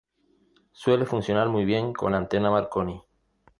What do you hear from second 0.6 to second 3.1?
Suele funcionar muy bien la Antena Marconi.